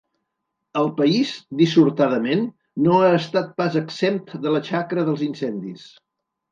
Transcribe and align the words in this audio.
El 0.79 0.87
país, 0.99 1.33
dissortadament, 1.59 2.43
no 2.87 2.99
ha 3.03 3.13
estat 3.21 3.55
pas 3.63 3.81
exempt 3.87 4.37
de 4.47 4.59
la 4.59 4.67
xacra 4.73 5.07
dels 5.13 5.27
incendis. 5.33 5.91